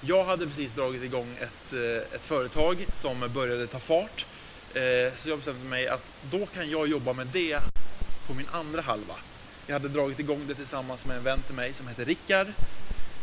[0.00, 4.26] Jag hade precis dragit igång ett, eh, ett företag som började ta fart.
[4.74, 7.58] Eh, så jag bestämde mig att då kan jag jobba med det
[8.26, 9.14] på min andra halva.
[9.66, 12.46] Jag hade dragit igång det tillsammans med en vän till mig som heter Rickard.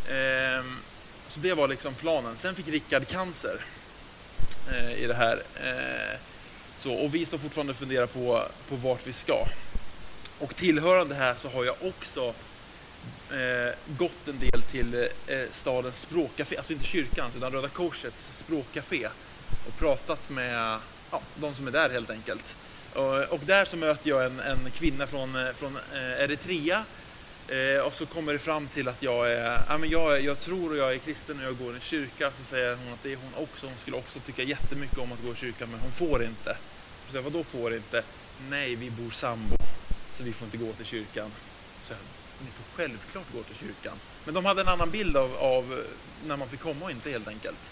[0.10, 0.78] Ehm,
[1.28, 2.38] så det var liksom planen.
[2.38, 3.66] Sen fick Rickard cancer
[4.70, 5.42] eh, i det här.
[6.82, 9.46] Så, och vi står fortfarande och funderar på, på vart vi ska.
[10.40, 12.34] Och tillhörande här så har jag också
[13.32, 18.38] eh, gått en del till eh, eh stadens språkcafé, alltså inte kyrkan utan Röda Korsets
[18.38, 19.08] språkcafé
[19.68, 20.80] och pratat med
[21.12, 22.56] ja, de som är där helt enkelt.
[22.96, 26.86] Eh, och där så möter jag en, en kvinna från, eh, från eh, Eritrea
[27.48, 30.72] eh, och så kommer det fram till att jag är, ja, men jag, jag tror
[30.72, 32.32] och jag är kristen och jag går i en kyrka.
[32.38, 33.66] Så säger hon att det är hon också.
[33.66, 36.58] Hon skulle också tycka jättemycket om att gå i kyrkan men hon får inte.
[37.10, 38.04] Så jag, vadå får inte?
[38.50, 39.56] Nej, vi bor sambo
[40.16, 41.32] så vi får inte gå till kyrkan.
[41.80, 42.00] Så jag,
[42.46, 43.94] ni får självklart gå till kyrkan.
[44.26, 45.84] Men de hade en annan bild av, av
[46.26, 47.72] när man fick komma och inte helt enkelt.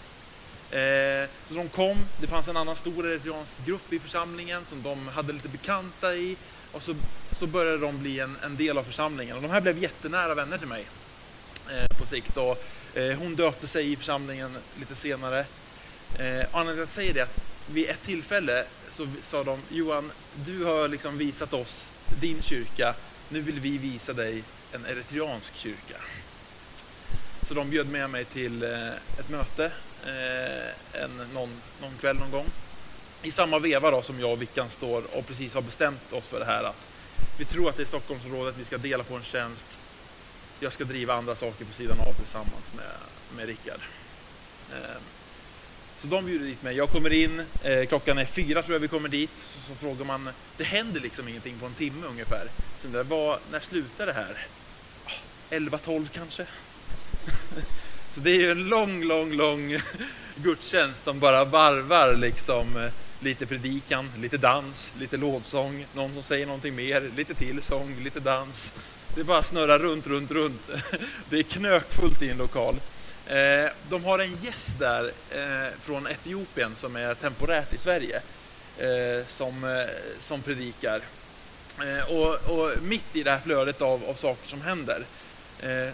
[0.72, 5.08] Eh, så de kom, det fanns en annan stor eritreansk grupp i församlingen som de
[5.08, 6.38] hade lite bekanta i
[6.72, 6.96] och så,
[7.32, 9.36] så började de bli en, en del av församlingen.
[9.36, 10.86] Och de här blev jättenära vänner till mig
[11.70, 12.38] eh, på sikt.
[12.38, 15.40] Och, eh, hon döpte sig i församlingen lite senare.
[16.20, 17.40] Eh, anledningen till att säga det är att
[17.72, 22.94] vid ett tillfälle så sa de Johan, du har liksom visat oss din kyrka,
[23.30, 25.98] nu vill vi visa dig en eritreansk kyrka.
[27.42, 28.88] Så de bjöd med mig till eh,
[29.20, 29.72] ett möte
[30.06, 31.50] eh, en, någon,
[31.82, 32.46] någon kväll någon gång.
[33.24, 36.40] I samma veva då som jag och Vickan står och precis har bestämt oss för
[36.40, 36.88] det här att
[37.40, 39.78] vi tror att det är Stockholmsområdet, vi ska dela på en tjänst.
[40.60, 42.86] Jag ska driva andra saker på sidan av tillsammans med,
[43.36, 43.80] med Rickard.
[44.72, 45.02] Eh,
[45.98, 46.78] så de bjuder dit mig.
[46.78, 49.32] Jag kommer in, eh, klockan är fyra tror jag vi kommer dit.
[49.36, 52.48] Så, så, frågar man, det händer liksom ingenting på en timme ungefär.
[52.80, 54.48] Så undrar vad, när slutar det här?
[55.06, 55.12] Ah,
[55.50, 56.46] 11-12 kanske?
[58.12, 59.78] Så det är ju en lång, lång, lång
[60.36, 66.46] gudstjänst som bara varvar liksom eh, lite predikan, lite dans, lite lovsång, någon som säger
[66.46, 68.74] någonting mer, lite till sång, lite dans.
[69.16, 70.70] Det bara snurrar runt, runt, runt.
[71.30, 72.76] Det är knökfullt i en lokal.
[73.30, 78.22] Eh, de har en gäst där eh, från Etiopien som är temporärt i Sverige
[78.78, 79.86] eh, som,
[80.20, 81.02] som predikar.
[82.10, 85.04] Och, och mitt i det här flödet av, av saker som händer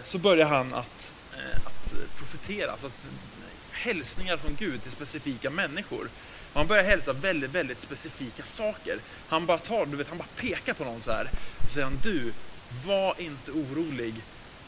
[0.04, 1.14] så börjar han att,
[1.64, 3.06] att profetera, alltså att
[3.70, 6.08] hälsningar från Gud till specifika människor.
[6.56, 8.98] Han börjar hälsa väldigt, väldigt specifika saker.
[9.28, 11.30] Han bara tar, du vet, han bara pekar på någon så här.
[11.64, 12.32] Och säger han, du,
[12.86, 14.14] var inte orolig.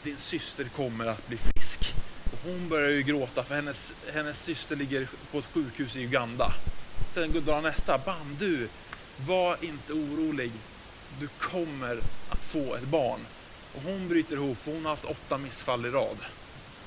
[0.02, 1.94] Din syster kommer att bli frisk.
[2.32, 6.52] Och hon börjar ju gråta för hennes, hennes syster ligger på ett sjukhus i Uganda.
[7.14, 8.68] Sen drar han nästa, bam, du,
[9.26, 10.52] var inte orolig.
[11.20, 11.98] Du kommer
[12.28, 13.20] att få ett barn.
[13.74, 16.18] Och hon bryter ihop för hon har haft åtta missfall i rad.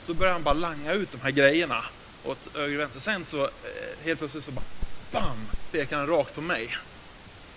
[0.01, 1.83] Så börjar han bara langa ut de här grejerna
[2.23, 2.99] åt höger och vänster.
[2.99, 4.65] Sen så eh, helt plötsligt så bara
[5.11, 5.47] BAM!
[5.71, 6.77] Pekar han rakt på mig.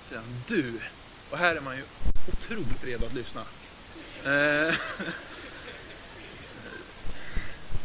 [0.09, 0.81] Säger han, du.
[1.31, 1.83] Och här är man ju
[2.33, 3.41] otroligt redo att lyssna.
[4.25, 4.75] Eh,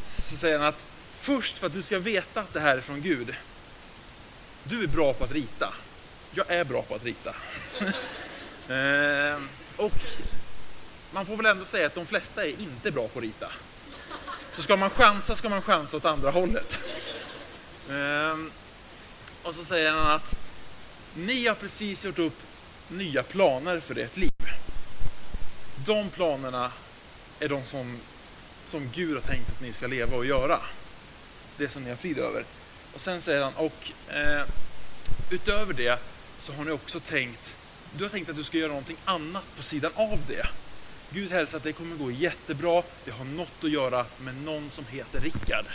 [0.04, 0.86] så säger han att
[1.18, 3.36] först för att du ska veta att det här är från Gud.
[4.64, 5.74] Du är bra på att rita.
[6.32, 7.36] Jag är bra på att rita.
[8.70, 9.38] Eh,
[9.78, 10.02] och
[11.12, 13.52] man får väl ändå säga att de flesta är inte bra på att rita.
[14.56, 16.80] Så ska man chansa ska man chansa åt andra hållet.
[17.90, 18.38] Eh,
[19.50, 20.40] och så säger han att
[21.16, 22.42] ni har precis gjort upp
[22.88, 24.32] nya planer för ert liv.
[25.86, 26.72] De planerna
[27.40, 27.98] är de som,
[28.66, 30.60] som Gud har tänkt att ni ska leva och göra.
[31.58, 32.46] Det som ni har frid över.
[32.94, 34.44] Och sen säger han, och eh,
[35.30, 36.00] utöver det
[36.40, 37.58] så har ni också tänkt,
[37.98, 40.48] du har tänkt att du ska göra någonting annat på sidan av det.
[41.10, 44.86] Gud hälsar att det kommer gå jättebra, det har något att göra med någon som
[44.86, 45.66] heter Rickard.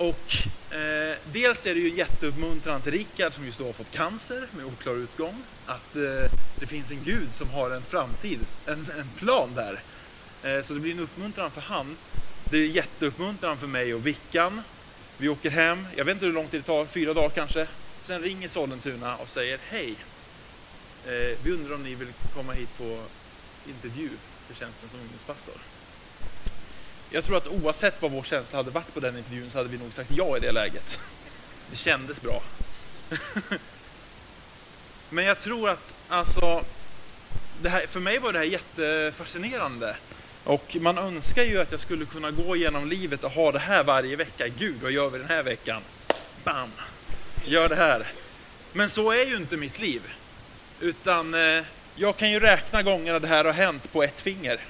[0.00, 0.36] Och
[0.76, 4.64] eh, dels är det ju jätteuppmuntrande till Rickard som just då har fått cancer med
[4.64, 9.54] oklar utgång, att eh, det finns en Gud som har en framtid, en, en plan
[9.54, 9.80] där.
[10.42, 11.96] Eh, så det blir en uppmuntran för han.
[12.44, 14.62] Det är jätteuppmuntran för mig och Vickan.
[15.18, 17.66] Vi åker hem, jag vet inte hur lång tid det tar, fyra dagar kanske.
[18.02, 19.96] Sen ringer Sollentuna och säger hej,
[21.06, 23.02] Eh, vi undrar om ni vill komma hit på
[23.68, 24.10] intervju
[24.46, 25.54] för tjänsten som ungdomspastor.
[27.10, 29.78] Jag tror att oavsett vad vår känsla hade varit på den intervjun så hade vi
[29.78, 31.00] nog sagt ja i det läget.
[31.70, 32.42] Det kändes bra.
[35.10, 36.64] Men jag tror att alltså,
[37.62, 39.96] det här, för mig var det här jättefascinerande.
[40.44, 43.84] Och man önskar ju att jag skulle kunna gå genom livet och ha det här
[43.84, 44.48] varje vecka.
[44.48, 45.82] Gud, vad gör vi den här veckan?
[46.44, 46.70] Bam!
[47.44, 48.06] Gör det här.
[48.72, 50.02] Men så är ju inte mitt liv.
[50.80, 54.60] Utan eh, jag kan ju räkna gångerna det här har hänt på ett finger.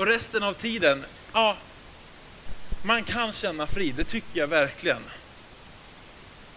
[0.00, 1.56] Och resten av tiden, ja,
[2.82, 5.02] man kan känna frid, det tycker jag verkligen.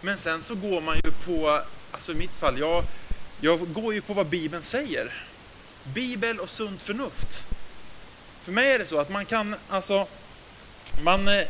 [0.01, 2.83] Men sen så går man ju på, alltså i mitt fall, jag,
[3.41, 5.13] jag går ju på vad Bibeln säger.
[5.83, 7.47] Bibel och sunt förnuft.
[8.43, 10.07] För mig är det så att man kan, alltså,
[11.01, 11.43] man, eh,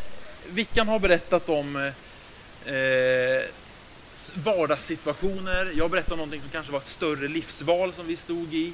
[0.49, 3.43] Vickan har berättat om eh, eh,
[4.33, 5.71] vardagssituationer.
[5.75, 8.73] Jag berättade om någonting som kanske var ett större livsval som vi stod i.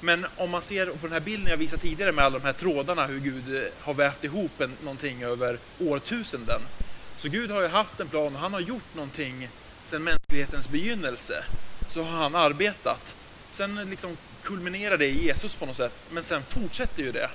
[0.00, 2.52] Men om man ser på den här bilden jag visade tidigare med alla de här
[2.52, 6.60] trådarna, hur Gud eh, har vävt ihop en, någonting över årtusenden.
[7.16, 9.48] Så Gud har ju haft en plan och han har gjort någonting
[9.84, 11.44] sedan mänsklighetens begynnelse.
[11.90, 13.16] Så har han arbetat.
[13.50, 17.30] Sen liksom kulminerar det i Jesus på något sätt, men sen fortsätter ju det.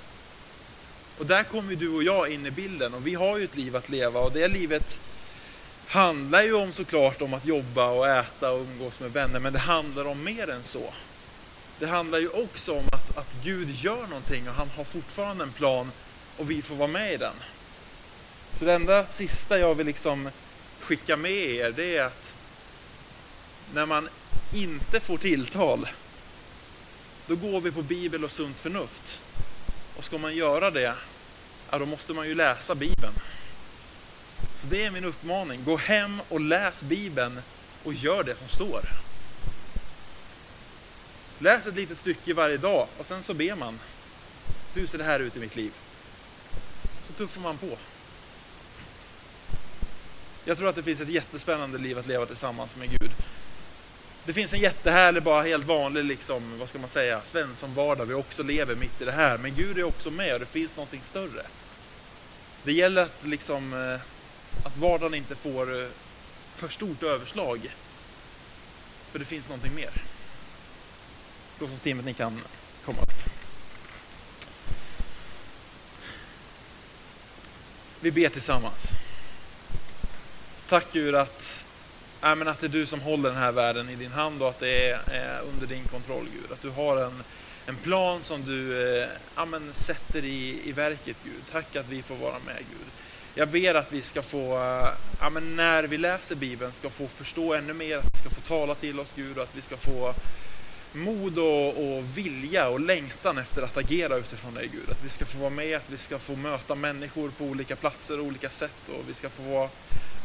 [1.18, 3.76] Och där kommer du och jag in i bilden och vi har ju ett liv
[3.76, 5.02] att leva och det livet
[5.88, 9.60] handlar ju om såklart om att jobba och äta och umgås med vänner, men det
[9.60, 10.94] handlar om mer än så.
[11.84, 15.52] Det handlar ju också om att, att Gud gör någonting och han har fortfarande en
[15.52, 15.92] plan
[16.38, 17.34] och vi får vara med i den.
[18.54, 20.30] Så det enda sista jag vill liksom
[20.80, 22.36] skicka med er, det är att
[23.74, 24.10] när man
[24.54, 25.90] inte får tilltal,
[27.28, 29.24] då går vi på Bibel och sunt förnuft.
[29.98, 30.96] Och ska man göra det,
[31.72, 33.14] ja, då måste man ju läsa Bibeln.
[34.62, 35.64] Så det är min uppmaning.
[35.64, 37.42] Gå hem och läs Bibeln
[37.84, 38.90] och gör det som står.
[41.44, 43.80] Läs ett litet stycke varje dag och sen så ber man.
[44.74, 45.72] Hur ser det här ut i mitt liv?
[47.02, 47.78] Så tuffar man på.
[50.46, 53.12] Jag tror att det finns ett jättespännande liv att leva tillsammans med Gud.
[54.26, 58.06] Det finns en jättehärlig, bara helt vanlig, liksom, vad ska man säga, Svensson vardag.
[58.06, 59.38] Vi också lever mitt i det här.
[59.38, 61.46] Men Gud är också med och det finns någonting större.
[62.64, 64.00] Det gäller att liksom eh,
[64.68, 65.88] att vardagen inte får eh,
[66.56, 67.76] för stort överslag.
[69.12, 70.13] För det finns någonting mer.
[71.60, 72.42] Lovsångsteamet, ni kan
[72.86, 73.14] komma upp.
[78.00, 78.88] Vi ber tillsammans.
[80.70, 81.66] Tack Gud att,
[82.24, 84.50] äh, men att det är du som håller den här världen i din hand och
[84.50, 86.52] att det är, är under din kontroll Gud.
[86.52, 87.24] Att du har en,
[87.66, 88.78] en plan som du
[89.38, 91.42] äh, men, sätter i, i verket Gud.
[91.52, 92.88] Tack att vi får vara med Gud.
[93.36, 94.90] Jag ber att vi ska få, eh,
[95.20, 98.42] ja, men när vi läser Bibeln, ska få förstå ännu mer, att vi ska få
[98.42, 100.14] tala till oss Gud och att vi ska få
[100.94, 104.90] mod och, och vilja och längtan efter att agera utifrån dig Gud.
[104.92, 108.20] Att vi ska få vara med, att vi ska få möta människor på olika platser
[108.20, 109.70] och olika sätt och vi ska få vara,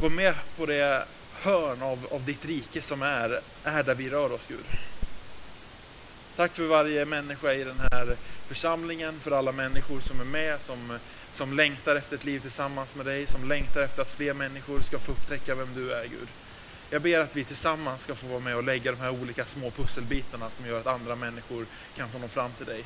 [0.00, 1.04] vara med på det
[1.42, 4.64] hörn av, av ditt rike som är, är där vi rör oss Gud.
[6.36, 8.16] Tack för varje människa i den här
[8.46, 10.98] församlingen, för alla människor som är med, som,
[11.32, 14.98] som längtar efter ett liv tillsammans med dig, som längtar efter att fler människor ska
[14.98, 16.28] få upptäcka vem du är Gud.
[16.91, 19.70] Jag ber att vi tillsammans ska få vara med och lägga de här olika små
[19.70, 21.66] pusselbitarna som gör att andra människor
[21.97, 22.84] kan få nå fram till dig.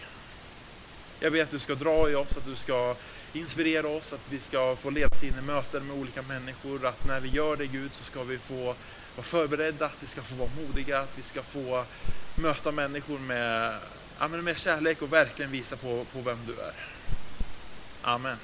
[1.21, 2.97] Jag ber att du ska dra i oss, att du ska
[3.33, 7.21] inspirera oss, att vi ska få leda in i möten med olika människor, att när
[7.21, 8.77] vi gör det Gud så ska vi få
[9.15, 11.85] vara förberedda, att vi ska få vara modiga, att vi ska få
[12.35, 13.79] möta människor med,
[14.19, 16.75] ja, med kärlek och verkligen visa på, på vem du är.
[18.01, 18.39] Amen.